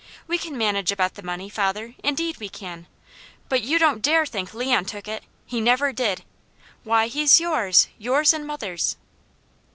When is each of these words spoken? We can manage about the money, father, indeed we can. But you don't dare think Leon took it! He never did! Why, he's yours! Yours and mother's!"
We 0.25 0.39
can 0.39 0.57
manage 0.57 0.91
about 0.91 1.13
the 1.13 1.21
money, 1.21 1.47
father, 1.47 1.93
indeed 2.03 2.39
we 2.39 2.49
can. 2.49 2.87
But 3.49 3.61
you 3.61 3.77
don't 3.77 4.01
dare 4.01 4.25
think 4.25 4.51
Leon 4.51 4.85
took 4.85 5.07
it! 5.07 5.21
He 5.45 5.61
never 5.61 5.93
did! 5.93 6.23
Why, 6.83 7.05
he's 7.05 7.39
yours! 7.39 7.87
Yours 7.99 8.33
and 8.33 8.47
mother's!" 8.47 8.95